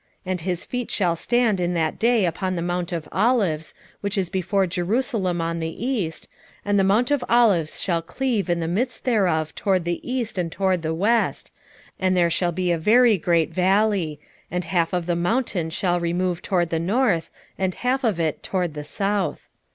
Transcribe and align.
14:4 0.25 0.31
And 0.31 0.41
his 0.41 0.65
feet 0.65 0.89
shall 0.89 1.15
stand 1.15 1.59
in 1.59 1.75
that 1.75 1.99
day 1.99 2.25
upon 2.25 2.55
the 2.55 2.63
mount 2.63 2.91
of 2.91 3.07
Olives, 3.11 3.75
which 3.99 4.17
is 4.17 4.29
before 4.31 4.65
Jerusalem 4.65 5.39
on 5.41 5.59
the 5.59 5.85
east, 5.85 6.27
and 6.65 6.79
the 6.79 6.83
mount 6.83 7.11
of 7.11 7.23
Olives 7.29 7.79
shall 7.79 8.01
cleave 8.01 8.49
in 8.49 8.61
the 8.61 8.67
midst 8.67 9.03
thereof 9.03 9.53
toward 9.53 9.85
the 9.85 10.01
east 10.01 10.39
and 10.39 10.51
toward 10.51 10.81
the 10.81 10.95
west, 10.95 11.53
and 11.99 12.17
there 12.17 12.31
shall 12.31 12.51
be 12.51 12.71
a 12.71 12.79
very 12.79 13.19
great 13.19 13.51
valley; 13.53 14.19
and 14.49 14.63
half 14.65 14.91
of 14.91 15.05
the 15.05 15.15
mountain 15.15 15.69
shall 15.69 15.99
remove 15.99 16.41
toward 16.41 16.71
the 16.71 16.79
north, 16.79 17.29
and 17.55 17.75
half 17.75 18.03
of 18.03 18.19
it 18.19 18.41
toward 18.41 18.73
the 18.73 18.83
south. 18.83 19.49